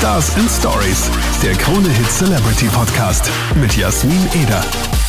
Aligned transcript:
Stars 0.00 0.34
and 0.38 0.48
Stories, 0.48 1.10
der 1.44 1.52
Krone 1.52 1.86
Hit 1.90 2.06
Celebrity 2.06 2.68
Podcast 2.74 3.30
mit 3.60 3.76
Jasmin 3.76 4.16
Eder. 4.42 4.62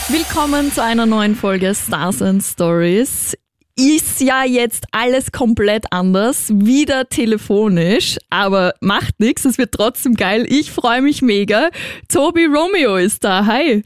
Willkommen 0.09 0.69
zu 0.69 0.83
einer 0.83 1.05
neuen 1.05 1.33
Folge 1.33 1.73
Stars 1.73 2.21
and 2.21 2.43
Stories. 2.43 3.37
Ist 3.77 4.19
ja 4.19 4.43
jetzt 4.43 4.87
alles 4.91 5.31
komplett 5.31 5.85
anders, 5.91 6.49
wieder 6.53 7.07
telefonisch, 7.07 8.17
aber 8.29 8.73
macht 8.81 9.17
nichts, 9.21 9.45
es 9.45 9.57
wird 9.57 9.71
trotzdem 9.71 10.15
geil. 10.15 10.45
Ich 10.49 10.71
freue 10.71 11.01
mich 11.01 11.21
mega. 11.21 11.69
Tobi 12.09 12.47
Romeo 12.47 12.97
ist 12.97 13.23
da. 13.23 13.45
Hi. 13.45 13.83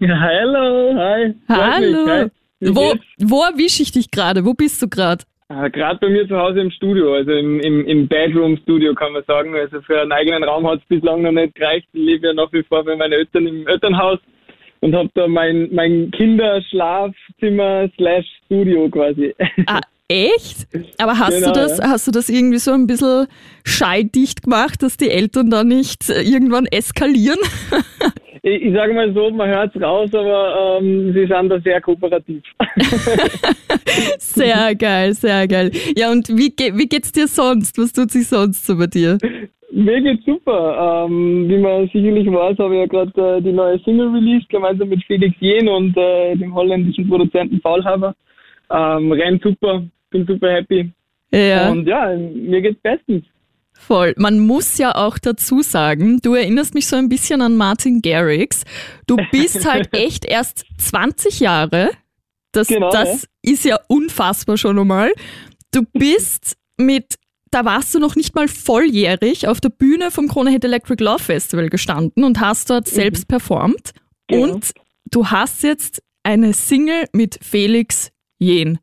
Hallo, 0.00 0.94
hi. 0.98 1.34
Freut 1.46 1.58
Hallo. 1.58 2.04
Mich, 2.04 2.10
hi. 2.10 2.30
Wie 2.60 2.74
Wo, 2.74 2.94
wo 3.18 3.42
erwische 3.44 3.82
ich 3.82 3.92
dich 3.92 4.10
gerade? 4.10 4.46
Wo 4.46 4.54
bist 4.54 4.80
du 4.80 4.88
gerade? 4.88 5.24
Ah, 5.50 5.68
Gerade 5.68 5.98
bei 6.00 6.10
mir 6.10 6.28
zu 6.28 6.36
Hause 6.36 6.60
im 6.60 6.70
Studio, 6.70 7.14
also 7.14 7.30
im, 7.32 7.58
im, 7.60 7.86
im 7.86 8.06
Bedroom-Studio 8.06 8.94
kann 8.94 9.12
man 9.14 9.24
sagen. 9.26 9.54
Also 9.54 9.80
für 9.80 10.00
einen 10.00 10.12
eigenen 10.12 10.44
Raum 10.44 10.66
hat 10.68 10.80
es 10.80 10.84
bislang 10.88 11.22
noch 11.22 11.32
nicht 11.32 11.54
gereicht. 11.54 11.88
Ich 11.94 12.00
lebe 12.02 12.26
ja 12.26 12.34
nach 12.34 12.52
wie 12.52 12.62
vor 12.64 12.84
bei 12.84 12.94
meinen 12.96 13.12
Eltern 13.14 13.46
im 13.46 13.66
Elternhaus 13.66 14.18
und 14.80 14.94
habe 14.94 15.08
da 15.14 15.26
mein, 15.26 15.68
mein 15.72 16.10
Kinderschlafzimmer 16.10 17.88
slash 17.96 18.26
Studio 18.44 18.90
quasi. 18.90 19.34
Ah, 19.66 19.80
echt? 20.08 20.66
Aber 20.98 21.18
hast 21.18 21.40
Genau, 21.40 21.52
du 21.54 21.60
das, 21.60 21.78
ja. 21.78 21.88
hast 21.88 22.06
du 22.06 22.10
das 22.10 22.28
irgendwie 22.28 22.58
so 22.58 22.72
ein 22.72 22.86
bisschen 22.86 23.26
schalldicht 23.64 24.42
gemacht, 24.42 24.82
dass 24.82 24.98
die 24.98 25.08
Eltern 25.10 25.48
da 25.48 25.64
nicht 25.64 26.10
äh, 26.10 26.20
irgendwann 26.22 26.66
eskalieren? 26.66 27.38
Ich, 28.42 28.62
ich 28.62 28.74
sage 28.74 28.94
mal 28.94 29.12
so, 29.12 29.30
man 29.30 29.48
hört 29.48 29.74
es 29.74 29.82
raus, 29.82 30.10
aber 30.12 30.78
ähm, 30.80 31.12
sie 31.12 31.26
sind 31.26 31.48
da 31.48 31.60
sehr 31.60 31.80
kooperativ. 31.80 32.42
Sehr 34.18 34.74
geil, 34.76 35.14
sehr 35.14 35.48
geil. 35.48 35.72
Ja, 35.96 36.12
und 36.12 36.28
wie, 36.28 36.50
ge 36.50 36.72
wie 36.76 36.86
geht's 36.86 37.10
dir 37.10 37.26
sonst? 37.26 37.78
Was 37.78 37.92
tut 37.92 38.10
sich 38.12 38.28
sonst 38.28 38.64
so 38.64 38.76
bei 38.76 38.86
dir? 38.86 39.18
Mir 39.72 40.00
geht's 40.00 40.24
super. 40.24 41.06
Ähm, 41.06 41.48
wie 41.48 41.58
man 41.58 41.88
sicherlich 41.88 42.26
weiß, 42.26 42.58
habe 42.58 42.74
ich 42.74 42.80
ja 42.80 42.86
gerade 42.86 43.36
äh, 43.38 43.42
die 43.42 43.52
neue 43.52 43.78
Single 43.80 44.08
released, 44.08 44.48
gemeinsam 44.48 44.88
mit 44.88 45.02
Felix 45.04 45.34
Jen 45.40 45.68
und 45.68 45.96
äh, 45.96 46.36
dem 46.36 46.54
holländischen 46.54 47.08
Produzenten 47.08 47.60
Faulhaber. 47.60 48.14
Ähm, 48.70 49.12
rennt 49.12 49.42
super, 49.42 49.82
bin 50.10 50.26
super 50.26 50.52
happy. 50.52 50.90
Ja, 51.32 51.70
Und 51.70 51.86
ja, 51.86 52.16
mir 52.16 52.62
geht's 52.62 52.80
bestens. 52.80 53.24
Voll. 53.78 54.14
Man 54.16 54.38
muss 54.40 54.78
ja 54.78 54.94
auch 54.94 55.18
dazu 55.18 55.62
sagen, 55.62 56.20
du 56.20 56.34
erinnerst 56.34 56.74
mich 56.74 56.86
so 56.86 56.96
ein 56.96 57.08
bisschen 57.08 57.40
an 57.40 57.56
Martin 57.56 58.02
Garrix. 58.02 58.64
Du 59.06 59.16
bist 59.32 59.66
halt 59.66 59.88
echt 59.92 60.24
erst 60.24 60.64
20 60.78 61.40
Jahre. 61.40 61.90
Das, 62.52 62.68
Genau, 62.68 62.90
das 62.90 63.26
ist 63.42 63.64
ja 63.64 63.78
unfassbar 63.88 64.56
schon 64.56 64.78
einmal. 64.78 65.12
Du 65.70 65.82
bist 65.92 66.56
mit, 66.76 67.16
da 67.50 67.64
warst 67.64 67.94
du 67.94 67.98
noch 67.98 68.16
nicht 68.16 68.34
mal 68.34 68.48
volljährig, 68.48 69.48
auf 69.48 69.60
der 69.60 69.70
Bühne 69.70 70.10
vom 70.10 70.28
Krone 70.28 70.50
Hit 70.50 70.64
Electric 70.64 71.02
Love 71.02 71.22
Festival 71.22 71.68
gestanden 71.68 72.24
und 72.24 72.40
hast 72.40 72.70
dort 72.70 72.88
selbst 72.88 73.28
performt. 73.28 73.92
Genau. 74.28 74.54
Und 74.54 74.72
du 75.10 75.26
hast 75.26 75.62
jetzt 75.62 76.02
eine 76.22 76.52
Single 76.52 77.04
mit 77.12 77.38
Felix 77.42 78.10
Jen. 78.38 78.78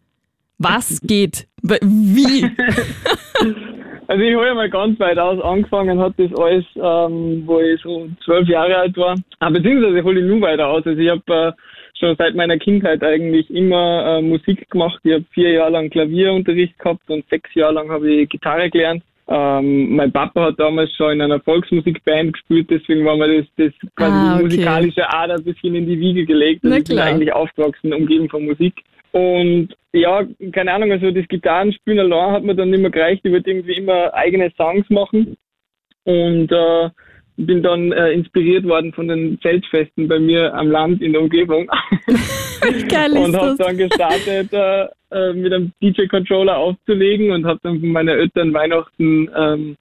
Was 0.57 1.01
geht? 1.03 1.47
Wie? 1.61 2.49
Also 4.07 4.23
ich 4.23 4.35
hole 4.35 4.53
mal 4.53 4.69
ganz 4.69 4.99
weit 4.99 5.17
aus. 5.17 5.41
Angefangen 5.43 5.99
hat 5.99 6.13
das 6.17 6.33
alles, 6.37 6.65
ähm, 6.75 7.43
wo 7.45 7.59
ich 7.59 7.81
so 7.81 8.07
zwölf 8.23 8.47
Jahre 8.47 8.77
alt 8.77 8.95
war. 8.97 9.15
Ah, 9.39 9.49
beziehungsweise 9.49 10.03
hole 10.03 10.19
ich 10.19 10.25
nur 10.25 10.41
weiter 10.41 10.67
aus. 10.67 10.85
Also 10.85 10.99
ich 10.99 11.09
habe 11.09 11.23
äh, 11.27 11.51
schon 11.99 12.15
seit 12.17 12.35
meiner 12.35 12.57
Kindheit 12.57 13.03
eigentlich 13.03 13.49
immer 13.49 14.17
äh, 14.17 14.21
Musik 14.21 14.69
gemacht. 14.69 14.99
Ich 15.03 15.13
habe 15.13 15.25
vier 15.31 15.51
Jahre 15.53 15.71
lang 15.71 15.89
Klavierunterricht 15.89 16.77
gehabt 16.77 17.09
und 17.09 17.27
sechs 17.29 17.53
Jahre 17.55 17.73
lang 17.73 17.89
habe 17.89 18.11
ich 18.11 18.29
Gitarre 18.29 18.69
gelernt. 18.69 19.03
Ähm, 19.27 19.95
mein 19.95 20.11
Papa 20.11 20.45
hat 20.45 20.59
damals 20.59 20.93
schon 20.95 21.13
in 21.13 21.21
einer 21.21 21.39
Volksmusikband 21.39 22.33
gespielt, 22.33 22.67
deswegen 22.69 23.03
war 23.05 23.17
mir 23.17 23.37
das, 23.39 23.47
das 23.57 23.73
quasi 23.95 24.11
Ah, 24.13 24.35
okay. 24.35 24.43
musikalische 24.43 25.09
Ader 25.09 25.35
ein 25.35 25.43
bisschen 25.43 25.73
in 25.73 25.87
die 25.87 25.99
Wiege 25.99 26.25
gelegt. 26.27 26.59
Na 26.63 26.75
Also 26.75 26.81
ich 26.83 26.87
bin 26.89 26.99
eigentlich 26.99 27.33
aufgewachsen, 27.33 27.91
umgeben 27.91 28.29
von 28.29 28.45
Musik. 28.45 28.75
Und 29.15 29.69
ja, 29.93 30.27
keine 30.51 30.73
Ahnung, 30.73 30.91
also 30.91 31.09
das 31.09 31.25
Gitarrenspielen 31.29 31.99
allein 31.99 32.33
hat 32.33 32.43
mir 32.43 32.53
dann 32.53 32.69
nicht 32.69 32.81
mehr 32.81 32.91
gereicht. 32.91 33.21
Ich 33.23 33.31
wollte 33.31 33.49
irgendwie 33.49 33.77
immer 33.77 34.13
eigene 34.13 34.51
Songs 34.57 34.89
machen. 34.89 35.37
Und 36.03 36.51
äh, 36.51 36.89
bin 37.37 37.63
dann 37.63 37.93
äh, 37.93 38.11
inspiriert 38.11 38.65
worden 38.65 38.91
von 38.91 39.07
den 39.07 39.39
Zeltfesten 39.41 40.09
bei 40.09 40.19
mir 40.19 40.53
am 40.53 40.69
Land 40.69 41.01
in 41.01 41.13
der 41.13 41.21
Umgebung. 41.21 41.67
Geil 42.89 43.13
und 43.13 43.33
habe 43.37 43.55
dann 43.57 43.77
gestartet, 43.77 44.51
äh, 44.51 44.83
äh, 45.11 45.33
mit 45.33 45.53
einem 45.53 45.71
DJ-Controller 45.81 46.57
aufzulegen 46.57 47.31
und 47.31 47.45
habe 47.45 47.59
dann 47.63 47.79
von 47.79 47.89
meinen 47.89 48.19
Eltern 48.19 48.53
Weihnachten 48.53 49.29
ähm, 49.33 49.77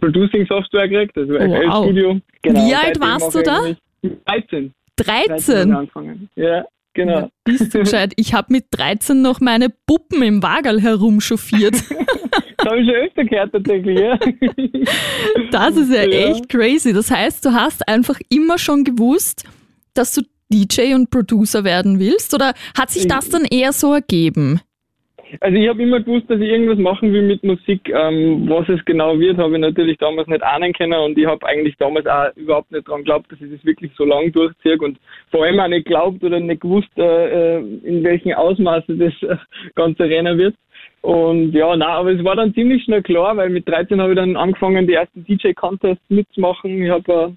Producing-Software 0.00 0.88
gekriegt, 0.88 1.18
also 1.18 1.34
wow. 1.34 1.84
Studio. 1.84 2.20
Wie 2.42 2.74
alt 2.74 2.98
warst 3.00 3.34
du 3.34 3.42
da? 3.42 3.64
eigentlich 3.64 3.78
13. 4.24 4.72
13 4.96 5.28
habe 5.28 5.38
ich 5.38 5.46
13. 5.46 5.72
angefangen. 5.74 6.30
Ja, 6.36 6.64
genau. 6.94 7.28
Bist 7.44 7.74
du 7.74 7.80
gescheit? 7.80 8.12
Ich 8.16 8.34
habe 8.34 8.52
mit 8.52 8.66
13 8.70 9.20
noch 9.22 9.40
meine 9.40 9.68
Puppen 9.70 10.22
im 10.22 10.42
Wagel 10.42 10.80
herumchauffiert. 10.80 11.76
Das 12.60 12.72
habe 12.72 12.80
ich 12.80 12.86
schon 12.88 12.96
öfter 12.96 13.24
gehört 13.24 13.52
tatsächlich, 13.52 13.98
ja. 14.00 14.18
Das 15.52 15.76
ist 15.76 15.92
ja, 15.92 16.02
Ja. 16.02 16.30
echt 16.32 16.48
crazy. 16.48 16.92
Das 16.92 17.08
heißt, 17.08 17.44
du 17.44 17.52
hast 17.54 17.86
einfach 17.88 18.18
immer 18.30 18.58
schon 18.58 18.82
gewusst, 18.82 19.44
dass 19.94 20.12
du 20.12 20.22
DJ 20.52 20.94
und 20.94 21.10
Producer 21.10 21.62
werden 21.62 21.98
willst? 22.00 22.34
Oder 22.34 22.54
hat 22.76 22.90
sich 22.90 23.06
das 23.06 23.28
dann 23.28 23.44
eher 23.44 23.72
so 23.72 23.92
ergeben? 23.94 24.60
Also 25.40 25.56
ich 25.56 25.68
habe 25.68 25.82
immer 25.82 26.00
gewusst, 26.00 26.28
dass 26.28 26.40
ich 26.40 26.48
irgendwas 26.48 26.78
machen 26.78 27.12
will 27.12 27.22
mit 27.22 27.42
Musik. 27.44 27.88
Ähm, 27.88 28.48
was 28.48 28.68
es 28.68 28.84
genau 28.84 29.18
wird, 29.18 29.36
habe 29.36 29.54
ich 29.54 29.60
natürlich 29.60 29.98
damals 29.98 30.26
nicht 30.28 30.42
ahnen 30.42 30.72
können 30.72 30.98
und 30.98 31.18
ich 31.18 31.26
habe 31.26 31.46
eigentlich 31.46 31.76
damals 31.76 32.06
auch 32.06 32.34
überhaupt 32.36 32.72
nicht 32.72 32.88
dran 32.88 32.98
geglaubt, 32.98 33.30
dass 33.30 33.40
ich 33.40 33.50
das 33.50 33.64
wirklich 33.64 33.92
so 33.96 34.04
lang 34.04 34.32
durchziehe 34.32 34.78
und 34.78 34.98
vor 35.30 35.44
allem 35.44 35.60
auch 35.60 35.68
nicht 35.68 35.84
geglaubt 35.84 36.22
oder 36.24 36.40
nicht 36.40 36.62
gewusst, 36.62 36.90
äh, 36.96 37.58
äh, 37.58 37.64
in 37.84 38.02
welchen 38.04 38.34
Ausmaße 38.34 38.96
das 38.96 39.12
äh, 39.22 39.36
ganze 39.74 40.04
Rennen 40.04 40.38
wird. 40.38 40.54
Und 41.02 41.52
ja, 41.52 41.76
na, 41.76 41.88
aber 41.88 42.12
es 42.12 42.24
war 42.24 42.36
dann 42.36 42.54
ziemlich 42.54 42.82
schnell 42.84 43.02
klar, 43.02 43.36
weil 43.36 43.50
mit 43.50 43.68
13 43.68 44.00
habe 44.00 44.12
ich 44.12 44.16
dann 44.16 44.36
angefangen, 44.36 44.86
die 44.86 44.94
ersten 44.94 45.24
DJ-Contests 45.24 46.04
mitzumachen. 46.08 46.82
Ich 46.82 46.90
habe 46.90 47.36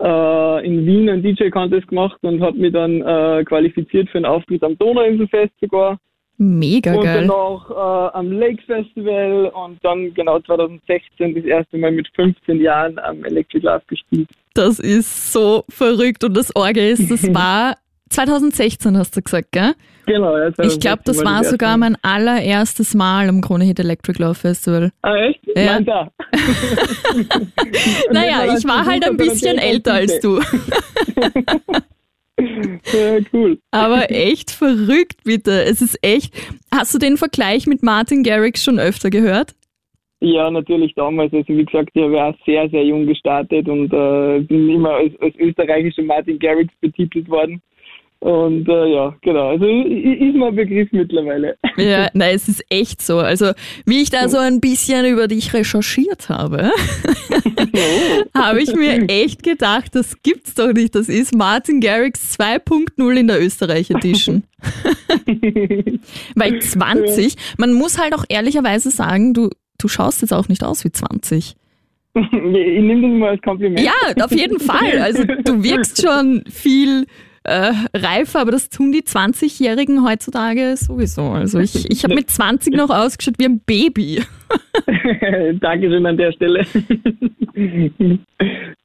äh, 0.00 0.66
in 0.66 0.86
Wien 0.86 1.10
einen 1.10 1.22
DJ-Contest 1.22 1.88
gemacht 1.88 2.18
und 2.22 2.40
habe 2.40 2.58
mich 2.58 2.72
dann 2.72 3.02
äh, 3.02 3.44
qualifiziert 3.44 4.08
für 4.08 4.18
einen 4.18 4.26
Auftritt 4.26 4.62
am 4.62 4.78
Donauinselfest 4.78 5.52
sogar. 5.60 5.98
Mega 6.38 6.94
Und 6.94 7.04
geil. 7.04 7.18
dann 7.18 7.26
noch 7.26 7.70
äh, 7.70 8.16
am 8.16 8.32
Lakes 8.32 8.64
Festival 8.64 9.52
und 9.54 9.78
dann 9.84 10.12
genau 10.14 10.40
2016 10.40 11.34
das 11.34 11.44
erste 11.44 11.78
Mal 11.78 11.92
mit 11.92 12.08
15 12.14 12.60
Jahren 12.60 12.98
am 12.98 13.24
Electric 13.24 13.64
Love 13.64 13.82
gespielt. 13.86 14.28
Das 14.54 14.78
ist 14.78 15.32
so 15.32 15.64
verrückt. 15.68 16.24
Und 16.24 16.36
das 16.36 16.54
Orge 16.56 16.88
ist, 16.88 17.10
das 17.10 17.22
war 17.34 17.76
2016, 18.10 18.98
hast 18.98 19.16
du 19.16 19.22
gesagt, 19.22 19.52
gell? 19.52 19.72
Genau, 20.06 20.36
ja, 20.36 20.50
Ich 20.62 20.80
glaube, 20.80 21.02
das 21.04 21.24
war 21.24 21.44
sogar 21.44 21.76
mein 21.76 21.96
allererstes 22.02 22.92
Mal 22.94 23.28
am 23.28 23.40
Krone 23.40 23.64
Hit 23.64 23.78
Electric 23.78 24.20
Love 24.20 24.34
Festival. 24.34 24.90
Ah, 25.02 25.14
echt? 25.14 25.40
Ja. 25.54 25.80
Nein, 25.80 25.84
da. 25.84 26.10
Naja, 28.10 28.54
ich 28.56 28.64
war 28.66 28.84
halt 28.84 29.06
ein 29.06 29.16
bisschen 29.16 29.58
älter 29.58 29.94
als 29.94 30.18
du. 30.20 30.40
Ja, 32.92 33.18
cool. 33.32 33.58
Aber 33.70 34.10
echt 34.10 34.50
verrückt, 34.50 35.24
bitte. 35.24 35.64
Es 35.64 35.80
ist 35.80 35.98
echt. 36.02 36.34
Hast 36.74 36.94
du 36.94 36.98
den 36.98 37.16
Vergleich 37.16 37.66
mit 37.66 37.82
Martin 37.82 38.22
Garrix 38.22 38.62
schon 38.64 38.78
öfter 38.78 39.10
gehört? 39.10 39.54
Ja, 40.20 40.50
natürlich 40.50 40.94
damals. 40.94 41.32
Also 41.32 41.48
wie 41.48 41.64
gesagt, 41.64 41.90
ich 41.94 42.02
habe 42.02 42.22
auch 42.22 42.34
sehr, 42.46 42.68
sehr 42.70 42.84
jung 42.84 43.06
gestartet 43.06 43.68
und 43.68 43.92
äh, 43.92 44.40
bin 44.40 44.70
immer 44.70 44.90
als, 44.90 45.12
als 45.20 45.34
österreichischer 45.36 46.02
Martin 46.02 46.38
Garrix 46.38 46.72
betitelt 46.80 47.28
worden. 47.28 47.60
Und 48.22 48.68
äh, 48.68 48.94
ja, 48.94 49.16
genau. 49.20 49.48
Also 49.48 49.64
ist 49.64 50.36
mir 50.36 50.46
ein 50.46 50.54
Begriff 50.54 50.88
mittlerweile. 50.92 51.56
Ja, 51.76 52.08
nein, 52.14 52.36
es 52.36 52.46
ist 52.46 52.64
echt 52.70 53.02
so. 53.02 53.18
Also, 53.18 53.50
wie 53.84 54.00
ich 54.00 54.10
da 54.10 54.28
so 54.28 54.38
ein 54.38 54.60
bisschen 54.60 55.04
über 55.06 55.26
dich 55.26 55.52
recherchiert 55.52 56.28
habe, 56.28 56.70
habe 58.36 58.62
ich 58.62 58.76
mir 58.76 59.08
echt 59.08 59.42
gedacht, 59.42 59.96
das 59.96 60.22
gibt's 60.22 60.54
doch 60.54 60.72
nicht. 60.72 60.94
Das 60.94 61.08
ist 61.08 61.34
Martin 61.34 61.80
Garrix 61.80 62.38
2.0 62.38 63.12
in 63.12 63.26
der 63.26 63.42
Österreich 63.42 63.90
Edition. 63.90 64.44
Weil 66.36 66.60
20, 66.60 67.34
man 67.58 67.72
muss 67.72 68.00
halt 68.00 68.14
auch 68.14 68.24
ehrlicherweise 68.28 68.92
sagen, 68.92 69.34
du, 69.34 69.50
du 69.78 69.88
schaust 69.88 70.22
jetzt 70.22 70.32
auch 70.32 70.46
nicht 70.46 70.62
aus 70.62 70.84
wie 70.84 70.92
20. 70.92 71.56
ich 72.14 72.30
nehme 72.30 73.02
das 73.02 73.18
mal 73.18 73.30
als 73.30 73.42
Kompliment. 73.42 73.80
Ja, 73.80 74.24
auf 74.24 74.30
jeden 74.30 74.60
Fall. 74.60 75.00
Also 75.00 75.24
du 75.24 75.64
wirkst 75.64 76.00
schon 76.00 76.44
viel 76.48 77.06
äh, 77.44 77.72
reifer, 77.94 78.40
aber 78.40 78.52
das 78.52 78.68
tun 78.68 78.92
die 78.92 79.02
20-Jährigen 79.02 80.04
heutzutage 80.04 80.76
sowieso. 80.76 81.22
Also 81.22 81.58
ich, 81.58 81.90
ich 81.90 82.04
habe 82.04 82.14
mit 82.14 82.30
20 82.30 82.74
noch 82.74 82.90
ausgeschaut 82.90 83.34
wie 83.38 83.46
ein 83.46 83.60
Baby. 83.60 84.22
Dankeschön 85.60 86.06
an 86.06 86.16
der 86.16 86.32
Stelle. 86.32 86.66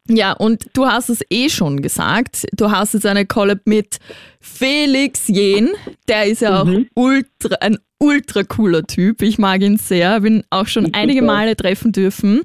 Ja, 0.10 0.34
und 0.34 0.66
du 0.74 0.86
hast 0.86 1.10
es 1.10 1.22
eh 1.30 1.50
schon 1.50 1.82
gesagt. 1.82 2.46
Du 2.54 2.72
hast 2.72 2.94
jetzt 2.94 3.06
eine 3.06 3.26
Collab 3.26 3.60
mit 3.66 3.98
Felix 4.40 5.28
Jen. 5.28 5.70
Der 6.08 6.26
ist 6.26 6.42
ja 6.42 6.62
auch 6.62 6.70
ultra, 6.96 7.58
ein 7.60 7.78
ultra 8.00 8.44
cooler 8.44 8.84
Typ. 8.84 9.22
Ich 9.22 9.38
mag 9.38 9.62
ihn 9.62 9.78
sehr. 9.78 10.22
Bin 10.22 10.44
auch 10.50 10.68
schon 10.68 10.94
einige. 10.94 11.22
Male 11.22 11.56
treffen 11.56 11.92
dürfen. 11.92 12.42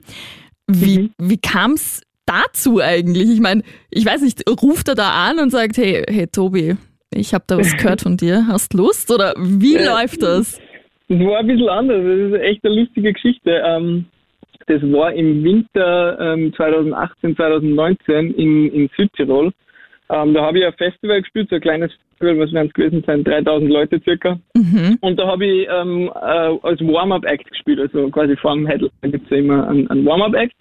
Wie, 0.66 1.10
wie 1.18 1.38
kam 1.38 1.72
es 1.72 2.02
dazu 2.26 2.80
eigentlich? 2.80 3.30
Ich 3.30 3.40
meine, 3.40 3.62
ich 3.90 4.04
weiß 4.06 4.22
nicht, 4.22 4.42
ruft 4.62 4.88
er 4.88 4.94
da 4.94 5.10
an 5.28 5.38
und 5.38 5.50
sagt, 5.50 5.76
hey, 5.76 6.04
hey 6.08 6.26
Tobi, 6.26 6.76
ich 7.14 7.34
habe 7.34 7.44
da 7.46 7.58
was 7.58 7.76
gehört 7.76 8.00
von 8.02 8.16
dir, 8.16 8.46
hast 8.48 8.74
Lust? 8.74 9.10
Oder 9.12 9.34
wie 9.38 9.74
Ja. 9.74 9.98
läuft 10.00 10.22
das? 10.22 10.60
Das 11.08 11.18
war 11.20 11.38
ein 11.40 11.46
bisschen 11.46 11.68
anders. 11.68 12.02
Das 12.02 12.32
ist 12.40 12.46
echt 12.46 12.64
eine 12.64 12.74
lustige 12.80 13.12
Geschichte. 13.12 13.62
Ähm, 13.64 14.06
das 14.66 14.80
war 14.82 15.12
im 15.12 15.42
Winter 15.44 16.18
ähm, 16.34 16.54
2018, 16.56 17.36
2019 17.36 18.34
in, 18.34 18.70
in 18.72 18.90
Südtirol. 18.96 19.52
Ähm, 20.08 20.34
da 20.34 20.42
habe 20.42 20.58
ich 20.60 20.64
ein 20.64 20.72
Festival 20.74 21.20
gespielt, 21.20 21.48
so 21.50 21.56
ein 21.56 21.60
kleines 21.60 21.90
Festival, 22.18 22.38
was 22.38 22.52
werden 22.52 22.68
es 22.68 22.72
gewesen 22.74 23.02
sein, 23.06 23.24
3000 23.24 23.70
Leute 23.70 24.00
circa. 24.04 24.38
Mhm. 24.54 24.98
Und 25.00 25.18
da 25.18 25.26
habe 25.26 25.44
ich 25.44 25.68
ähm, 25.70 26.08
äh, 26.14 26.58
als 26.62 26.80
Warm-Up-Act 26.80 27.50
gespielt, 27.50 27.80
also 27.80 28.08
quasi 28.10 28.36
vor 28.36 28.54
dem 28.54 28.66
Headline 28.66 28.90
gibt 29.02 29.24
es 29.24 29.30
ja 29.30 29.36
immer 29.38 29.68
einen, 29.68 29.88
einen 29.90 30.06
Warm-Up-Act. 30.06 30.52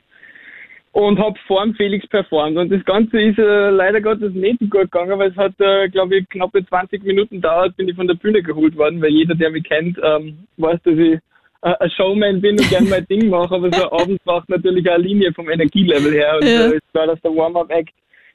Und 0.93 1.19
habe 1.19 1.39
vor 1.47 1.63
dem 1.63 1.73
Felix 1.75 2.05
performt. 2.07 2.57
Und 2.57 2.69
das 2.69 2.83
Ganze 2.83 3.21
ist 3.21 3.39
äh, 3.39 3.69
leider 3.69 4.01
Gottes 4.01 4.33
nicht 4.33 4.59
gut 4.59 4.71
gegangen, 4.91 5.17
weil 5.17 5.31
es 5.31 5.37
hat, 5.37 5.53
äh, 5.59 5.87
glaube 5.87 6.17
ich, 6.17 6.27
knappe 6.29 6.65
20 6.65 7.03
Minuten 7.05 7.39
dauert, 7.39 7.77
bin 7.77 7.87
ich 7.87 7.95
von 7.95 8.07
der 8.07 8.15
Bühne 8.15 8.43
geholt 8.43 8.75
worden, 8.75 9.01
weil 9.01 9.11
jeder, 9.11 9.33
der 9.35 9.51
mich 9.51 9.63
kennt, 9.63 9.97
ähm, 10.03 10.39
weiß, 10.57 10.81
dass 10.83 10.97
ich 10.97 11.13
äh, 11.61 11.73
ein 11.79 11.91
Showman 11.91 12.41
bin 12.41 12.59
und 12.59 12.69
gerne 12.69 12.89
mein 12.89 13.05
Ding 13.09 13.29
mache, 13.29 13.55
aber 13.55 13.71
so 13.71 13.89
abends 13.89 14.21
braucht 14.25 14.49
natürlich 14.49 14.89
auch 14.89 14.95
eine 14.95 15.03
Linie 15.03 15.31
vom 15.31 15.49
Energielevel 15.49 16.11
her. 16.11 16.37
Und 16.41 16.47
Ja. 16.47 16.71
äh, 16.71 16.75
es 16.75 16.81
war, 16.93 17.07
dass 17.07 17.21
der 17.21 17.35
Warm-Up-Act 17.35 17.93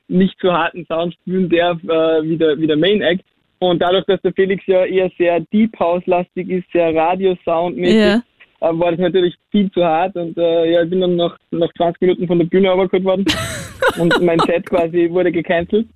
nicht 0.09 0.37
so 0.41 0.51
harten 0.51 0.87
Sound 0.87 1.13
spielen 1.15 1.51
darf 1.51 1.83
äh, 1.85 2.23
wie, 2.23 2.39
der, 2.39 2.59
wie 2.59 2.67
der 2.67 2.77
Main-Act. 2.79 3.23
Und 3.59 3.81
dadurch, 3.83 4.05
dass 4.07 4.21
der 4.23 4.33
Felix 4.33 4.65
ja 4.67 4.85
eher 4.85 5.11
sehr 5.19 5.41
Deep 5.53 5.79
House-lastig 5.79 6.49
ist, 6.49 6.71
sehr 6.73 6.95
Radio-Sound-mäßig, 6.95 7.99
Ja. 7.99 8.23
War 8.61 8.91
das 8.91 9.01
natürlich 9.01 9.35
viel 9.51 9.71
zu 9.71 9.85
hart. 9.85 10.17
Und 10.17 10.37
äh, 10.39 10.73
ja, 10.73 10.83
ich 10.83 10.91
bin 10.91 11.01
dann 11.01 11.17
nach, 11.17 11.37
nach 11.51 11.73
20 11.77 12.01
Minuten 12.01 12.27
von 12.27 12.39
der 12.39 12.47
Bühne 12.47 12.71
runtergeholt 12.71 13.05
worden. 13.05 13.25
und 13.99 14.23
mein 14.23 14.39
Set 14.41 14.67
quasi 14.67 15.09
wurde 15.11 15.33
gecancelt. 15.33 15.87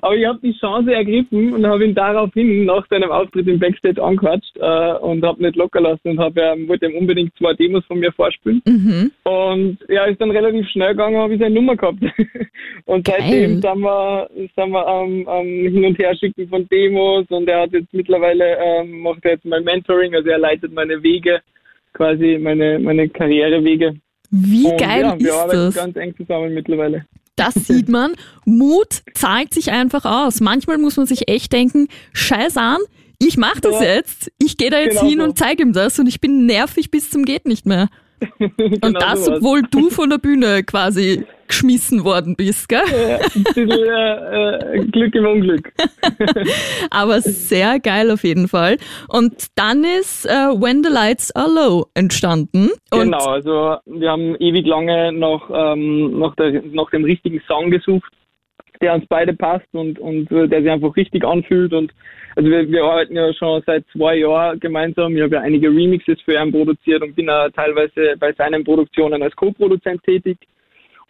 Aber 0.00 0.16
ich 0.16 0.26
habe 0.26 0.38
die 0.42 0.56
Chance 0.58 0.92
ergriffen 0.92 1.52
und 1.52 1.66
habe 1.66 1.84
ihn 1.84 1.94
daraufhin 1.94 2.64
nach 2.64 2.86
seinem 2.88 3.10
Auftritt 3.10 3.46
im 3.46 3.58
Backstage 3.58 4.02
angequatscht 4.02 4.56
äh, 4.58 4.94
und 4.94 5.24
habe 5.24 5.42
nicht 5.42 5.56
locker 5.56 5.80
lassen 5.80 6.08
und 6.08 6.18
hab, 6.18 6.36
ähm, 6.36 6.68
wollte 6.68 6.86
ihm 6.86 6.96
unbedingt 6.96 7.36
zwei 7.36 7.54
Demos 7.54 7.84
von 7.86 7.98
mir 7.98 8.12
vorspielen. 8.12 8.62
Mhm. 8.66 9.10
Und 9.24 9.78
ja, 9.88 10.04
ist 10.06 10.20
dann 10.20 10.30
relativ 10.30 10.68
schnell 10.70 10.90
gegangen, 10.90 11.16
habe 11.16 11.34
ich 11.34 11.40
seine 11.40 11.54
Nummer 11.54 11.76
gehabt. 11.76 12.02
und 12.86 13.04
Geil. 13.04 13.16
seitdem 13.18 13.60
sind 13.60 13.78
wir, 13.80 14.30
sind 14.56 14.70
wir 14.70 14.86
am 14.86 15.28
am 15.28 15.46
Hin- 15.46 15.84
und 15.84 15.98
Herschicken 15.98 16.48
von 16.48 16.68
Demos 16.68 17.26
und 17.30 17.48
er 17.48 17.62
hat 17.62 17.72
jetzt 17.72 17.92
mittlerweile, 17.92 18.56
ähm, 18.58 19.00
macht 19.00 19.24
er 19.24 19.32
jetzt 19.32 19.44
mein 19.44 19.64
Mentoring, 19.64 20.14
also 20.14 20.28
er 20.28 20.38
leitet 20.38 20.72
meine 20.72 21.02
Wege, 21.02 21.40
quasi 21.92 22.38
meine, 22.40 22.78
meine 22.78 23.08
Karrierewege. 23.08 23.94
Wie 24.30 24.64
und 24.66 24.78
geil 24.80 25.02
ja, 25.02 25.18
wir 25.18 25.26
ist 25.28 25.32
arbeiten 25.34 25.58
das? 25.58 25.74
ganz 25.74 25.96
eng 25.96 26.14
zusammen 26.16 26.54
mittlerweile. 26.54 27.04
Das 27.36 27.54
sieht 27.66 27.88
man. 27.88 28.12
Mut 28.44 29.02
zahlt 29.14 29.52
sich 29.54 29.70
einfach 29.70 30.04
aus. 30.04 30.40
Manchmal 30.40 30.78
muss 30.78 30.96
man 30.96 31.06
sich 31.06 31.28
echt 31.28 31.52
denken, 31.52 31.88
scheiß 32.12 32.56
an, 32.56 32.78
ich 33.18 33.36
mach 33.36 33.60
das 33.60 33.80
Ja. 33.80 33.94
jetzt. 33.94 34.32
Ich 34.38 34.56
gehe 34.56 34.70
da 34.70 34.80
jetzt 34.80 34.98
Genau 34.98 35.08
hin 35.08 35.18
so. 35.18 35.24
und 35.24 35.38
zeige 35.38 35.62
ihm 35.62 35.72
das 35.72 35.98
und 35.98 36.06
ich 36.08 36.20
bin 36.20 36.46
nervig 36.46 36.90
bis 36.90 37.10
zum 37.10 37.24
geht 37.24 37.46
nicht 37.46 37.66
mehr. 37.66 37.88
Und 38.38 38.56
Genau 38.80 39.00
das, 39.00 39.24
sowas. 39.24 39.38
obwohl 39.38 39.62
du 39.62 39.90
von 39.90 40.08
der 40.08 40.18
Bühne 40.18 40.62
quasi 40.62 41.24
geschmissen 41.52 42.04
worden 42.04 42.34
bist, 42.34 42.68
gell? 42.68 42.80
Ja, 42.90 43.18
ein 43.18 43.44
bisschen 43.44 43.70
äh, 43.70 44.76
äh, 44.76 44.84
Glück 44.86 45.14
im 45.14 45.26
Unglück. 45.26 45.72
Aber 46.90 47.20
sehr 47.20 47.78
geil 47.78 48.10
auf 48.10 48.24
jeden 48.24 48.48
Fall. 48.48 48.78
Und 49.08 49.48
dann 49.56 49.84
ist 49.84 50.24
äh, 50.24 50.30
When 50.30 50.82
the 50.82 50.90
Lights 50.90 51.34
Are 51.36 51.48
Low 51.48 51.86
entstanden. 51.94 52.70
Und 52.90 53.00
genau, 53.00 53.26
also 53.26 53.76
wir 53.84 54.10
haben 54.10 54.34
ewig 54.36 54.66
lange 54.66 55.12
nach, 55.12 55.50
ähm, 55.52 56.18
nach, 56.18 56.34
der, 56.36 56.62
nach 56.72 56.90
dem 56.90 57.04
richtigen 57.04 57.42
Song 57.46 57.70
gesucht, 57.70 58.10
der 58.80 58.94
uns 58.94 59.04
beide 59.08 59.34
passt 59.34 59.68
und, 59.72 59.98
und 59.98 60.32
äh, 60.32 60.48
der 60.48 60.62
sich 60.62 60.70
einfach 60.70 60.96
richtig 60.96 61.22
anfühlt. 61.22 61.74
Und 61.74 61.92
also 62.34 62.48
wir, 62.48 62.66
wir 62.70 62.82
arbeiten 62.82 63.14
ja 63.14 63.30
schon 63.34 63.62
seit 63.66 63.84
zwei 63.92 64.16
Jahren 64.16 64.58
gemeinsam. 64.58 65.14
Ich 65.14 65.22
habe 65.22 65.34
ja 65.34 65.42
einige 65.42 65.68
Remixes 65.68 66.18
für 66.22 66.42
ihn 66.42 66.50
produziert 66.50 67.02
und 67.02 67.14
bin 67.14 67.28
auch 67.28 67.50
teilweise 67.50 68.16
bei 68.18 68.32
seinen 68.32 68.64
Produktionen 68.64 69.22
als 69.22 69.36
Co-Produzent 69.36 70.02
tätig. 70.02 70.38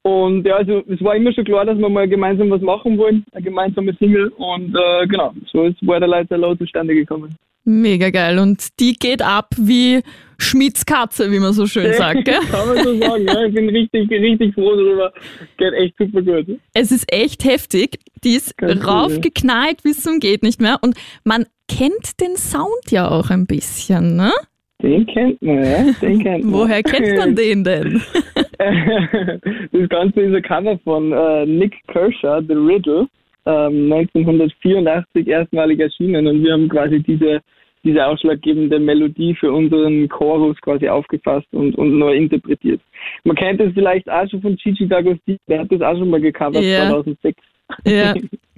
Und 0.03 0.45
ja, 0.45 0.57
also 0.57 0.83
es 0.89 1.03
war 1.03 1.15
immer 1.15 1.33
schon 1.33 1.45
klar, 1.45 1.65
dass 1.65 1.79
wir 1.79 1.89
mal 1.89 2.09
gemeinsam 2.09 2.51
was 2.51 2.61
machen 2.61 2.99
wollen, 2.99 3.25
eine 3.33 3.43
gemeinsame 3.43 3.95
Single. 3.95 4.29
Und 4.37 4.75
äh, 4.75 5.07
genau, 5.07 5.33
so 5.53 5.65
ist 5.65 5.81
Where 5.87 6.01
the 6.01 6.07
Lights 6.07 6.33
Are 6.33 6.59
zustande 6.59 6.95
gekommen. 6.95 7.37
mega 7.65 8.11
geil. 8.11 8.41
Und 8.41 8.81
die 8.81 8.95
geht 8.95 9.23
ab 9.23 9.51
wie 9.57 10.03
Schmidts 10.39 10.85
Katze, 10.85 11.31
wie 11.31 11.39
man 11.39 11.53
so 11.53 11.67
schön 11.67 11.93
sagt, 11.93 12.25
gell? 12.25 12.41
Kann 12.51 12.67
man 12.67 12.83
so 12.83 12.99
sagen, 12.99 13.27
ja. 13.27 13.45
Ich 13.45 13.55
bin 13.55 13.69
richtig, 13.69 14.11
richtig 14.11 14.55
froh 14.55 14.75
darüber. 14.75 15.13
Geht 15.57 15.73
echt 15.75 15.95
super 15.97 16.21
gut. 16.21 16.59
Es 16.75 16.91
ist 16.91 17.05
echt 17.13 17.45
heftig. 17.45 18.01
Die 18.25 18.35
ist 18.35 18.57
Ganz 18.57 18.85
raufgeknallt 18.85 19.85
bis 19.85 20.03
zum 20.03 20.19
geht 20.19 20.43
nicht 20.43 20.61
mehr. 20.61 20.79
Und 20.83 20.97
man 21.23 21.47
kennt 21.69 22.21
den 22.21 22.37
Sound 22.37 22.91
ja 22.91 23.09
auch 23.09 23.31
ein 23.31 23.47
bisschen, 23.47 24.17
ne? 24.17 24.33
Den 24.83 25.07
kennt 25.07 25.41
man, 25.43 25.65
ja. 25.65 25.93
Den 26.01 26.19
kennt 26.23 26.45
man. 26.45 26.53
Woher 26.53 26.83
kennt 26.83 27.17
man 27.17 27.35
den 27.37 27.65
denn? 27.65 28.03
Das 28.59 29.89
Ganze 29.89 30.21
ist 30.21 30.35
ein 30.35 30.43
Cover 30.43 30.79
von 30.85 31.13
äh, 31.13 31.47
Nick 31.47 31.75
Kershaw, 31.89 32.41
The 32.47 32.55
Riddle, 32.55 33.07
ähm, 33.47 33.93
1984 33.93 35.27
erstmalig 35.27 35.81
erschienen 35.81 36.27
und 36.27 36.43
wir 36.45 36.53
haben 36.53 36.69
quasi 36.69 37.01
diese, 37.01 37.41
diese 37.85 38.07
ausschlaggebende 38.07 38.79
Melodie 38.79 39.35
für 39.35 39.53
unseren 39.53 40.09
Chorus 40.09 40.57
quasi 40.61 40.89
aufgefasst 40.89 41.47
und, 41.53 41.77
und 41.77 41.99
neu 41.99 42.15
interpretiert. 42.15 42.81
Man 43.25 43.37
kennt 43.37 43.61
es 43.61 43.73
vielleicht 43.75 44.09
auch 44.11 44.29
schon 44.29 44.43
von 44.43 44.57
Gigi 44.57 44.85
D'Agostino, 44.85 45.39
der 45.49 45.61
hat 45.61 45.73
das 45.73 45.81
auch 45.81 45.97
schon 45.99 46.11
mal 46.11 46.21
gecovert, 46.21 46.63
Ja. 46.63 46.89
2006. 46.91 47.39
Ja. 47.87 48.15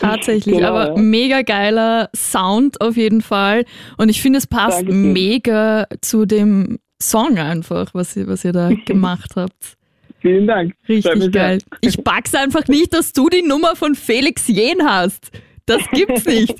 Tatsächlich, 0.00 0.56
Genau, 0.56 0.68
aber 0.68 0.96
ja. 0.96 0.96
mega 1.02 1.42
geiler 1.42 2.08
Sound 2.14 2.80
auf 2.80 2.96
jeden 2.96 3.20
Fall. 3.22 3.64
Und 3.96 4.08
ich 4.08 4.20
finde, 4.22 4.38
es 4.38 4.46
passt 4.46 4.78
Dankeschön. 4.80 5.12
mega 5.12 5.86
zu 6.00 6.26
dem 6.26 6.78
Song 7.02 7.38
einfach, 7.38 7.94
was 7.94 8.16
ihr, 8.16 8.26
was 8.26 8.44
ihr 8.44 8.52
da 8.52 8.70
gemacht 8.86 9.32
habt. 9.36 9.76
Vielen 10.20 10.46
Dank. 10.46 10.74
Richtig 10.88 11.18
sehr. 11.18 11.30
geil. 11.30 11.58
Ich 11.80 12.02
pack's 12.04 12.34
einfach 12.34 12.66
nicht, 12.68 12.92
dass 12.92 13.12
du 13.12 13.28
die 13.30 13.42
Nummer 13.42 13.74
von 13.76 13.94
Felix 13.94 14.48
Jen 14.48 14.84
hast. 14.84 15.30
Das 15.66 15.82
gibt's 15.92 16.26
nicht. 16.26 16.54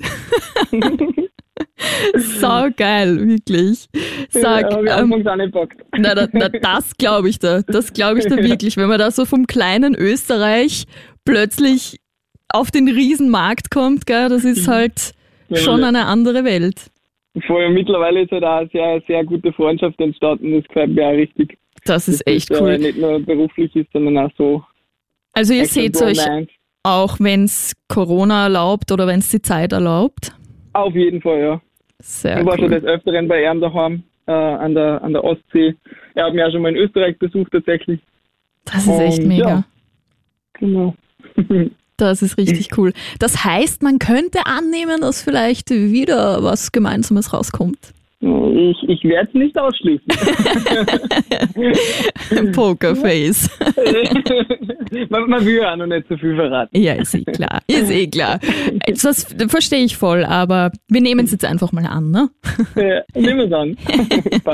Sau 2.40 2.68
geil, 2.76 3.26
wirklich. 3.28 3.86
Sag, 4.30 4.70
ja, 4.72 5.00
ähm, 5.00 5.12
na, 5.22 6.14
na, 6.14 6.28
na, 6.32 6.48
das 6.48 6.96
glaube 6.96 7.28
ich 7.28 7.38
da. 7.38 7.62
Das 7.62 7.92
glaube 7.92 8.18
ich 8.20 8.26
da 8.26 8.36
wirklich. 8.42 8.76
Wenn 8.76 8.88
man 8.88 8.98
da 8.98 9.10
so 9.10 9.24
vom 9.24 9.46
kleinen 9.46 9.94
Österreich 9.94 10.84
plötzlich 11.24 12.00
auf 12.52 12.70
den 12.70 12.88
Riesenmarkt 12.88 13.70
kommt, 13.70 14.06
gell, 14.06 14.28
das 14.28 14.44
ist 14.44 14.68
halt 14.68 15.12
schon 15.52 15.82
eine 15.84 16.06
andere 16.06 16.44
Welt. 16.44 16.90
Vor 17.46 17.60
allem 17.60 17.74
mittlerweile 17.74 18.22
ist 18.22 18.32
halt 18.32 18.44
auch 18.44 18.58
eine 18.58 18.68
sehr, 18.70 19.00
sehr 19.06 19.24
gute 19.24 19.52
Freundschaft 19.52 20.00
entstanden. 20.00 20.52
Das 20.56 20.64
gefällt 20.64 20.90
mir 20.94 21.06
auch 21.06 21.12
richtig. 21.12 21.58
Das 21.84 22.08
ist 22.08 22.22
Das 22.26 22.32
echt 22.34 22.50
äh, 22.50 22.58
cool. 22.60 22.78
nicht 22.78 22.98
nur 22.98 23.20
beruflich 23.20 23.74
ist, 23.76 23.90
sondern 23.92 24.18
auch 24.18 24.30
so. 24.36 24.64
Also 25.32 25.54
ihr 25.54 25.62
echt 25.62 25.72
seht 25.72 26.02
euch 26.02 26.18
auch, 26.82 27.16
wenn's 27.20 27.74
Corona 27.88 28.44
erlaubt 28.44 28.90
oder 28.90 29.06
wenn's 29.06 29.30
die 29.30 29.40
Zeit 29.42 29.72
erlaubt. 29.72 30.32
Auf 30.72 30.94
jeden 30.94 31.20
Fall, 31.22 31.40
ja. 31.40 31.60
Sehr 32.00 32.40
ich 32.40 32.46
war 32.46 32.56
schon 32.56 32.72
cool. 32.72 32.80
des 32.80 32.84
Öfteren 32.84 33.28
bei 33.28 33.44
ihm 33.44 33.60
daheim, 33.60 34.02
äh, 34.26 34.32
an, 34.32 34.74
der, 34.74 35.02
an 35.02 35.12
der 35.12 35.22
Ostsee. 35.22 35.74
Er 36.14 36.26
hat 36.26 36.34
mich 36.34 36.42
auch 36.42 36.50
schon 36.50 36.62
mal 36.62 36.70
in 36.70 36.76
Österreich 36.76 37.18
besucht, 37.18 37.52
tatsächlich. 37.52 38.00
Das 38.64 38.86
ist 38.86 38.98
echt 39.00 39.18
Und 39.20 39.28
mega. 39.28 39.48
ja. 39.48 39.64
Genau. 40.54 40.94
Das 42.00 42.22
ist 42.22 42.38
richtig 42.38 42.76
cool. 42.78 42.92
Das 43.18 43.44
heißt, 43.44 43.82
man 43.82 43.98
könnte 43.98 44.46
annehmen, 44.46 45.02
dass 45.02 45.22
vielleicht 45.22 45.70
wieder 45.70 46.42
was 46.42 46.72
Gemeinsames 46.72 47.32
rauskommt. 47.32 47.78
ich 48.20 48.76
ich 48.88 49.04
werde 49.04 49.28
es 49.28 49.34
nicht 49.34 49.58
ausschließen. 49.58 50.06
Pokerface. 52.52 53.50
man, 55.10 55.28
man 55.28 55.44
will 55.44 55.56
ja 55.56 55.72
auch 55.72 55.76
noch 55.76 55.86
nicht 55.86 56.06
so 56.08 56.16
viel 56.16 56.34
verraten. 56.36 56.76
Ja, 56.76 56.94
ist 56.94 57.14
eh 57.14 57.24
klar. 57.24 57.60
Ist 57.66 57.90
eh 57.90 58.06
klar. 58.06 58.40
Das 58.86 59.26
verstehe 59.48 59.84
ich 59.84 59.96
voll, 59.96 60.24
aber 60.24 60.72
wir 60.88 61.02
nehmen 61.02 61.26
es 61.26 61.32
jetzt 61.32 61.44
einfach 61.44 61.72
mal 61.72 61.84
an, 61.84 62.10
ne? 62.10 62.30
Ja, 62.76 63.02
Nehmen 63.20 63.38
wir 63.38 63.46
es 63.46 63.52
an. 63.52 63.76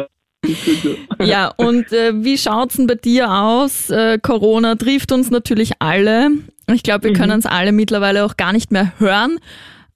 Ja, 1.25 1.49
und 1.57 1.93
äh, 1.93 2.13
wie 2.25 2.39
schaut's 2.39 2.77
denn 2.77 2.87
bei 2.87 2.95
dir 2.95 3.31
aus? 3.31 3.91
Äh, 3.91 4.19
Corona 4.21 4.75
trifft 4.75 5.13
uns 5.13 5.31
natürlich 5.31 5.73
alle. 5.79 6.31
Ich 6.73 6.83
glaube, 6.83 7.09
wir 7.09 7.13
können 7.15 7.39
es 7.39 7.47
alle 7.47 7.73
mittlerweile 7.73 8.25
auch 8.25 8.37
gar 8.37 8.53
nicht 8.53 8.71
mehr 8.71 8.93
hören. 8.99 9.39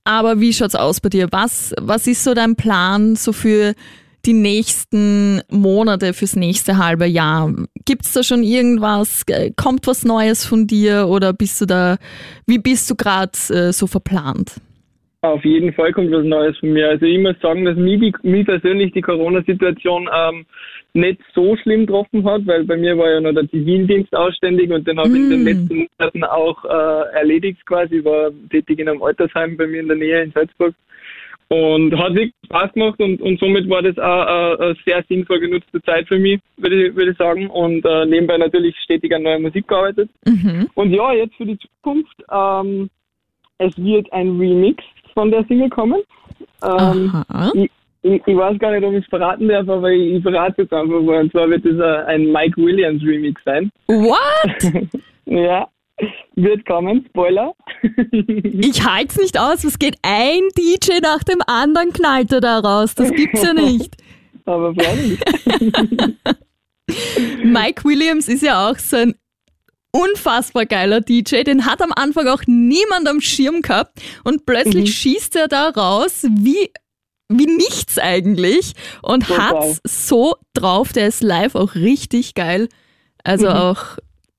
Aber 0.05 0.41
wie 0.41 0.53
schaut's 0.53 0.75
aus 0.75 1.01
bei 1.01 1.09
dir? 1.09 1.29
Was, 1.31 1.75
was 1.81 2.07
ist 2.07 2.25
so 2.25 2.35
dein 2.35 2.57
Plan 2.57 3.17
so 3.17 3.33
für 3.33 3.75
die 4.25 4.33
nächsten 4.33 5.43
Monate, 5.51 6.13
fürs 6.15 6.37
nächste 6.37 6.79
halbe 6.79 7.07
Jahr? 7.07 7.53
Gibt's 7.85 8.13
da 8.13 8.23
schon 8.23 8.43
irgendwas? 8.43 9.25
Kommt 9.57 9.87
was 9.87 10.05
Neues 10.05 10.45
von 10.45 10.67
dir 10.67 11.09
oder 11.09 11.33
bist 11.33 11.61
du 11.61 11.67
da, 11.67 11.97
wie 12.47 12.59
bist 12.59 12.91
du 12.91 12.95
gerade 12.95 13.33
äh, 13.51 13.73
so 13.73 13.87
verplant? 13.87 14.53
Auf 15.23 15.45
jeden 15.45 15.75
Fall 15.75 15.93
kommt 15.93 16.11
was 16.13 16.25
Neues 16.25 16.57
von 16.59 16.73
mir. 16.73 16.89
Also 16.89 17.05
ich 17.05 17.19
muss 17.19 17.39
sagen, 17.43 17.67
dass 17.67 17.77
mich, 17.77 18.01
die, 18.01 18.13
mich 18.23 18.47
persönlich 18.47 18.93
die 18.93 19.03
Corona-Situation 19.03 20.09
ähm, 20.11 20.47
nicht 20.95 21.21
so 21.35 21.57
schlimm 21.57 21.87
getroffen 21.87 22.25
hat, 22.25 22.47
weil 22.47 22.65
bei 22.65 22.79
mir 22.79 22.97
war 22.97 23.11
ja 23.11 23.21
noch 23.21 23.35
der 23.35 23.49
Zivildienst 23.51 24.17
ausständig 24.17 24.71
und 24.71 24.89
den 24.89 24.99
habe 24.99 25.11
ich 25.11 25.17
in 25.17 25.31
den 25.31 25.43
Mm. 25.43 25.47
letzten 25.47 25.89
Monaten 25.99 26.25
auch 26.25 26.65
äh, 26.65 27.19
erledigt 27.19 27.65
quasi. 27.67 27.97
Ich 27.99 28.05
war 28.05 28.31
tätig 28.51 28.79
in 28.79 28.89
einem 28.89 29.03
Altersheim 29.03 29.59
bei 29.59 29.67
mir 29.67 29.81
in 29.81 29.89
der 29.89 29.99
Nähe 29.99 30.23
in 30.23 30.33
Salzburg 30.33 30.75
und 31.49 31.99
hat 31.99 32.15
wirklich 32.15 32.33
Spaß 32.47 32.73
gemacht 32.73 32.99
und, 33.01 33.21
und 33.21 33.39
somit 33.41 33.69
war 33.69 33.83
das 33.83 33.99
auch 33.99 34.59
äh, 34.59 34.65
eine 34.65 34.77
sehr 34.87 35.05
sinnvoll 35.07 35.41
genutzte 35.41 35.83
Zeit 35.83 36.09
für 36.09 36.19
mich, 36.19 36.41
würde 36.57 36.87
ich, 36.87 36.97
würde 36.97 37.11
ich 37.11 37.19
sagen. 37.19 37.51
Und 37.51 37.85
äh, 37.85 38.07
nebenbei 38.07 38.39
natürlich 38.39 38.75
stetig 38.79 39.15
an 39.15 39.25
neuer 39.25 39.39
Musik 39.41 39.69
gearbeitet. 39.69 40.09
Mhm. 40.25 40.69
Und 40.75 40.93
ja, 40.93 41.13
jetzt 41.13 41.35
für 41.35 41.47
die 41.47 41.59
Zukunft, 41.59 42.17
ähm, 42.33 42.89
es 43.59 43.77
wird 43.77 44.11
ein 44.13 44.39
Remix 44.39 44.83
von 45.15 45.31
der 45.31 45.45
Single 45.47 45.71
kommen. 45.71 46.01
Ähm, 46.63 47.25
ich, 47.55 47.71
ich, 48.03 48.23
ich 48.27 48.37
weiß 48.37 48.59
gar 48.59 48.73
nicht, 48.73 48.85
ob 48.85 48.93
ich 48.95 49.05
es 49.05 49.09
verraten 49.11 49.49
darf, 49.49 49.69
aber 49.69 49.91
ich, 49.91 50.15
ich 50.15 50.23
verrate 50.23 50.63
es 50.63 50.73
einfach 50.73 51.01
mal. 51.03 51.21
Und 51.23 51.33
zwar 51.33 51.49
wird 51.51 51.65
es 51.67 51.81
ein- 52.07 52.33
Mike 52.33 52.57
Williams 52.61 53.03
Remix 53.03 53.43
sein. 53.45 53.71
What? 53.87 54.91
Ja, 55.27 55.69
wird 56.35 56.67
kommen, 56.67 57.05
Spoiler. 57.11 57.53
Ich 58.13 58.85
halte 58.85 59.11
es 59.11 59.17
nicht 59.19 59.39
aus. 59.39 59.65
Was 59.65 59.79
geht 59.79 59.97
ein 60.03 60.41
DJ 60.59 60.99
nach 61.03 61.23
dem 61.23 61.39
anderen 61.47 61.93
knallt 61.93 62.33
er 62.33 62.41
da 62.41 62.59
raus? 62.59 62.97
Das 62.97 63.13
gibt's 63.13 63.43
ja 63.43 63.53
nicht. 63.53 63.95
aber 64.45 64.75
freilich. 64.75 65.21
Mike 67.45 67.85
Williams 67.85 68.29
ist 68.29 68.43
ja 68.43 68.69
auch 68.69 68.77
so 68.79 68.97
ein 68.97 69.15
unfassbar 69.93 70.67
geiler 70.67 71.01
DJ. 71.01 71.43
Den 71.45 71.67
hat 71.67 71.83
am 71.83 71.93
Anfang 71.95 72.27
auch 72.29 72.43
niemand 72.47 73.09
am 73.09 73.21
Schirm 73.21 73.61
gehabt 73.63 74.01
und 74.25 74.47
plötzlich 74.47 74.85
Mhm. 74.91 74.93
schießt 74.93 75.37
er 75.37 75.49
da 75.49 75.69
raus 75.71 76.27
wie 76.31 76.71
wie 77.33 77.47
nichts 77.47 77.97
eigentlich 77.97 78.73
und 79.03 79.29
Total. 79.29 79.51
hat's 79.61 79.81
so 79.87 80.35
drauf. 80.53 80.93
Der 80.93 81.07
ist 81.07 81.23
live 81.23 81.55
auch 81.55 81.77
richtig 81.77 82.35
geil. 82.35 82.69
Also 83.23 83.47
Mhm. 83.49 83.53
auch 83.55 83.85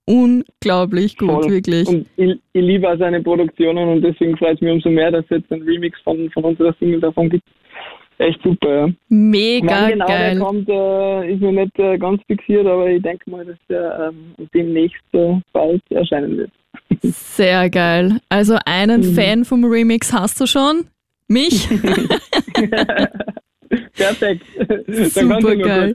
unglaublich 0.06 1.18
gut, 1.18 1.30
Voll. 1.44 1.50
wirklich. 1.52 1.88
Und 1.88 2.06
ich, 2.18 2.32
ich 2.54 2.62
liebe 2.62 2.90
auch 2.90 2.98
seine 2.98 3.22
Produktionen 3.22 3.88
und 3.90 4.02
deswegen 4.02 4.36
freut 4.38 4.56
es 4.56 4.62
mich 4.62 4.72
umso 4.74 4.90
mehr, 4.90 5.12
dass 5.12 5.24
es 5.26 5.30
jetzt 5.38 5.52
ein 5.52 5.62
Remix 5.62 5.98
von, 6.04 6.30
von 6.32 6.44
unserer 6.44 6.74
Single 6.80 7.00
davon 7.00 7.30
gibt. 7.30 7.48
Echt 8.22 8.40
super, 8.44 8.76
ja. 8.76 8.88
Mega 9.10 9.68
Wann 9.84 9.92
genau 9.94 10.06
geil. 10.08 10.36
der 10.36 10.44
kommt, 10.46 10.70
äh, 10.70 11.34
ist 11.34 11.42
noch 11.42 11.52
nicht 11.52 11.80
äh, 11.80 11.98
ganz 11.98 12.22
fixiert, 12.28 12.68
aber 12.68 12.88
ich 12.90 13.02
denke 13.02 13.30
mal, 13.30 13.44
dass 13.46 13.58
der 13.68 14.10
ähm, 14.12 14.36
demnächst 14.54 15.02
äh, 15.14 15.40
bald 15.54 15.82
erscheinen 15.92 16.38
wird. 16.38 16.52
Sehr 17.02 17.70
geil. 17.70 18.20
Also 18.30 18.58
einen 18.66 19.02
Mhm. 19.02 19.16
Fan 19.16 19.46
vom 19.46 19.66
Remix 19.66 20.14
hast 20.14 20.40
du 20.40 20.46
schon. 20.46 20.86
Mich. 21.28 21.68
Perfekt. 23.96 24.44
Dann 24.68 24.84
Super 25.10 25.56
geil. 25.56 25.94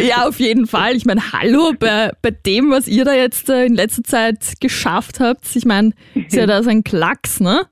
Ja, 0.00 0.26
auf 0.28 0.38
jeden 0.40 0.66
Fall. 0.66 0.94
Ich 0.96 1.04
meine, 1.04 1.20
hallo, 1.32 1.72
bei, 1.78 2.10
bei 2.22 2.30
dem, 2.30 2.70
was 2.70 2.86
ihr 2.88 3.04
da 3.04 3.14
jetzt 3.14 3.48
äh, 3.50 3.66
in 3.66 3.74
letzter 3.74 4.04
Zeit 4.04 4.54
geschafft 4.60 5.20
habt, 5.20 5.44
ich 5.56 5.64
meine, 5.64 5.90
ist 6.14 6.34
ja 6.36 6.46
da 6.46 6.62
so 6.62 6.70
ein 6.70 6.84
Klacks, 6.84 7.40
ne? 7.40 7.62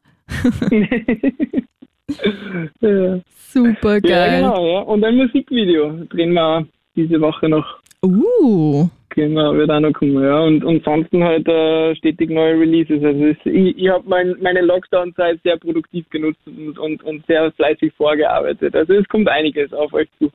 Ja. 2.81 3.21
Super 3.29 3.95
ja, 3.95 4.01
geil. 4.01 4.41
genau, 4.41 4.67
ja. 4.67 4.81
Und 4.81 5.05
ein 5.05 5.17
Musikvideo 5.17 6.05
drehen 6.11 6.33
wir 6.33 6.67
diese 6.97 7.21
Woche 7.21 7.49
noch. 7.49 7.79
Uh, 8.05 8.89
Genau, 9.15 9.55
wird 9.55 9.71
auch 9.71 9.81
noch 9.81 9.93
kommen, 9.93 10.23
ja. 10.23 10.41
Und 10.41 10.65
ansonsten 10.65 11.23
halt 11.23 11.47
äh, 11.47 11.95
stetig 11.97 12.31
neue 12.31 12.59
Releases. 12.59 13.05
Also 13.05 13.27
es, 13.27 13.37
ich, 13.45 13.77
ich 13.77 13.89
habe 13.89 14.09
mein, 14.09 14.35
meine 14.41 14.63
Lockdown-Zeit 14.63 15.41
sehr 15.45 15.59
produktiv 15.59 16.09
genutzt 16.11 16.41
und, 16.47 16.79
und, 16.79 17.03
und 17.03 17.27
sehr 17.27 17.53
fleißig 17.53 17.93
vorgearbeitet. 17.95 18.75
Also 18.75 18.95
es 18.95 19.07
kommt 19.09 19.29
einiges 19.29 19.73
auf 19.73 19.93
euch 19.93 20.09
zu. 20.19 20.31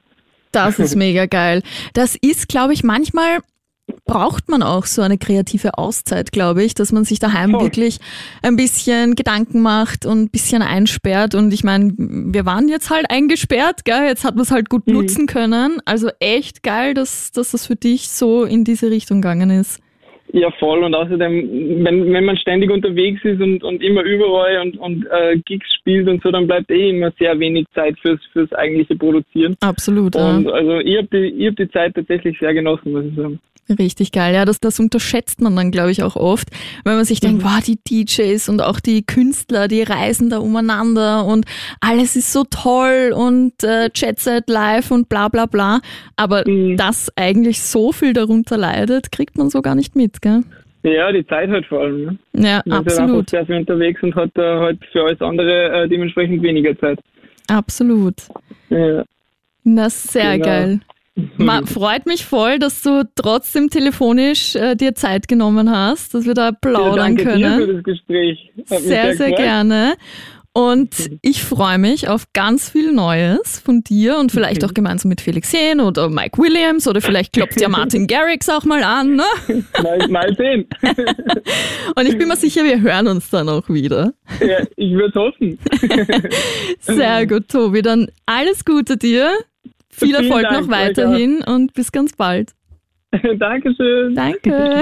das 0.51 0.77
ist 0.79 0.95
mega 1.07 1.25
geil. 1.25 1.63
Das 1.93 2.15
ist, 2.15 2.49
glaube 2.49 2.73
ich, 2.73 2.83
manchmal 2.83 3.39
braucht 4.05 4.49
man 4.49 4.63
auch 4.63 4.85
so 4.85 5.01
eine 5.01 5.17
kreative 5.17 5.77
Auszeit, 5.77 6.31
glaube 6.31 6.63
ich, 6.63 6.73
dass 6.73 6.91
man 6.91 7.03
sich 7.05 7.19
daheim 7.19 7.51
Voll. 7.51 7.61
wirklich 7.63 7.99
ein 8.41 8.55
bisschen 8.55 9.15
Gedanken 9.15 9.61
macht 9.61 10.05
und 10.05 10.21
ein 10.23 10.29
bisschen 10.29 10.61
einsperrt. 10.61 11.35
Und 11.35 11.53
ich 11.53 11.63
meine, 11.63 11.93
wir 11.97 12.45
waren 12.45 12.69
jetzt 12.69 12.89
halt 12.89 13.09
eingesperrt, 13.09 13.85
gell? 13.85 14.05
jetzt 14.05 14.23
hat 14.23 14.35
man 14.35 14.43
es 14.43 14.51
halt 14.51 14.69
gut 14.69 14.87
Mhm. 14.87 14.93
nutzen 14.93 15.25
können. 15.27 15.79
Also 15.85 16.09
echt 16.19 16.63
geil, 16.63 16.93
dass, 16.93 17.31
dass 17.31 17.51
das 17.51 17.65
für 17.67 17.75
dich 17.75 18.09
so 18.09 18.43
in 18.43 18.63
diese 18.63 18.89
Richtung 18.89 19.21
gegangen 19.21 19.49
ist. 19.49 19.79
Ja, 20.33 20.51
voll. 20.59 20.83
Und 20.83 20.93
außerdem, 20.93 21.83
wenn, 21.85 22.13
wenn 22.13 22.25
man 22.25 22.37
ständig 22.37 22.69
unterwegs 22.69 23.23
ist 23.23 23.41
und, 23.41 23.63
und 23.63 23.81
immer 23.81 24.03
überall 24.03 24.59
und, 24.59 24.77
und 24.77 25.05
äh, 25.05 25.37
Gigs 25.45 25.67
spielt 25.75 26.07
und 26.07 26.21
so, 26.21 26.31
dann 26.31 26.47
bleibt 26.47 26.69
eh 26.69 26.89
immer 26.89 27.11
sehr 27.17 27.39
wenig 27.39 27.65
Zeit 27.73 27.97
fürs, 27.99 28.19
fürs 28.33 28.51
eigentliche 28.53 28.95
Produzieren. 28.95 29.55
Absolut, 29.61 30.15
ja. 30.15 30.35
Und 30.35 30.49
also 30.49 30.79
ich 30.79 30.97
habe 30.97 31.07
die, 31.11 31.27
ich 31.27 31.47
hab 31.47 31.55
die 31.55 31.69
Zeit 31.71 31.95
tatsächlich 31.95 32.37
sehr 32.39 32.53
genossen, 32.53 32.91
muss 32.91 33.05
ich 33.05 33.15
sagen. 33.15 33.39
Richtig 33.69 34.13
geil. 34.13 34.33
Ja, 34.33 34.45
das, 34.45 34.61
das 34.61 34.79
unterschätzt 34.79 35.41
man 35.41 35.55
dann, 35.55 35.71
glaube 35.71 35.91
ich, 35.91 36.01
auch 36.01 36.15
oft, 36.15 36.47
wenn 36.85 36.95
man 36.95 37.03
sich 37.03 37.19
denkt, 37.19 37.43
wow, 37.43 37.59
die 37.61 37.77
DJs 37.77 38.47
und 38.47 38.61
auch 38.61 38.79
die 38.79 39.05
Künstler, 39.05 39.67
die 39.67 39.81
reisen 39.81 40.29
da 40.29 40.37
umeinander 40.37 41.25
und 41.25 41.45
alles 41.81 42.15
ist 42.15 42.31
so 42.31 42.45
toll 42.49 43.13
und 43.13 43.63
äh, 43.63 43.89
Jet 43.93 44.19
Set 44.19 44.49
live 44.49 44.91
und 44.91 45.09
bla 45.09 45.27
bla 45.27 45.47
bla. 45.47 45.81
Aber 46.15 46.43
Mhm. 46.47 46.77
dass 46.77 47.11
eigentlich 47.17 47.61
so 47.61 47.91
viel 47.91 48.13
darunter 48.13 48.57
leidet, 48.57 49.11
kriegt 49.11 49.37
man 49.37 49.49
so 49.49 49.61
gar 49.61 49.75
nicht 49.75 49.97
mit, 49.97 50.16
gell? 50.21 50.43
Ja, 50.83 51.11
die 51.11 51.25
Zeit 51.27 51.49
halt 51.49 51.65
vor 51.65 51.81
allem. 51.81 52.03
Ne? 52.05 52.17
Ja, 52.33 52.61
Man 52.65 52.85
ist 52.85 52.93
halt 52.93 52.99
absolut. 53.01 53.29
sehr 53.29 53.45
viel 53.45 53.55
unterwegs 53.55 54.01
und 54.03 54.15
hat 54.15 54.29
äh, 54.37 54.41
halt 54.41 54.79
für 54.91 55.03
alles 55.03 55.21
andere 55.21 55.83
äh, 55.83 55.87
dementsprechend 55.89 56.41
weniger 56.43 56.77
Zeit. 56.79 56.99
Absolut. 57.47 58.15
Ja. 58.69 59.03
Na, 59.63 59.89
sehr 59.89 60.33
Genau. 60.33 60.45
geil. 60.45 60.79
Ma, 61.37 61.61
freut 61.65 62.05
mich 62.05 62.25
voll, 62.25 62.59
dass 62.59 62.83
du 62.83 63.03
trotzdem 63.15 63.69
telefonisch 63.69 64.55
äh, 64.55 64.75
dir 64.75 64.93
Zeit 64.95 65.27
genommen 65.27 65.69
hast, 65.69 66.13
dass 66.13 66.25
wir 66.25 66.35
da 66.35 66.49
ja, 66.49 66.51
plaudern 66.61 67.15
danke 67.17 67.23
können. 67.23 67.39
dir 67.59 67.65
für 67.65 67.73
das 67.73 67.83
Gespräch. 67.83 68.51
Hat 68.69 68.79
Sehr, 68.79 69.13
sehr 69.15 69.29
gefreut. 69.31 69.37
gerne. 69.45 69.93
Und 70.57 71.11
ich 71.21 71.43
freue 71.43 71.77
mich 71.77 72.07
auf 72.09 72.33
ganz 72.33 72.71
viel 72.71 72.91
Neues 72.91 73.59
von 73.59 73.83
dir 73.83 74.17
und 74.17 74.31
vielleicht 74.31 74.63
Mhm. 74.63 74.67
auch 74.67 74.73
gemeinsam 74.73 75.09
mit 75.09 75.21
Felix 75.21 75.51
Jähn 75.51 75.79
oder 75.79 76.09
Mike 76.09 76.41
Williams 76.41 76.87
oder 76.87 76.99
vielleicht 76.99 77.33
klopft 77.33 77.61
ja 77.61 77.69
Martin 77.69 78.07
Garrix 78.07 78.49
auch 78.49 78.65
mal 78.65 78.81
an. 78.81 79.17
Ne? 79.17 79.23
Mal, 79.83 80.07
mal 80.07 80.35
sehen. 80.35 80.67
Und 81.95 82.07
ich 82.07 82.17
bin 82.17 82.27
mir 82.27 82.35
sicher, 82.37 82.63
wir 82.63 82.81
hören 82.81 83.07
uns 83.07 83.29
dann 83.29 83.49
auch 83.49 83.69
wieder. 83.69 84.13
ja, 84.39 84.65
ich 84.75 84.93
würde 84.93 85.19
hoffen. 85.19 85.59
Sehr 86.79 87.27
gut, 87.27 87.49
Tobi. 87.49 87.83
Dann 87.83 88.07
alles 88.25 88.65
Gute 88.65 88.97
dir. 88.97 89.33
Viel 89.91 90.15
Erfolg 90.15 90.41
Dank, 90.41 90.61
noch 90.61 90.69
weiterhin 90.71 91.43
und 91.43 91.75
bis 91.75 91.91
ganz 91.91 92.13
bald. 92.13 92.53
Dankeschön. 93.37 94.15
Danke. 94.15 94.81